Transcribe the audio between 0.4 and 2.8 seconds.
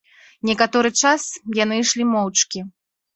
Некаторы час яны ішлі моўчкі.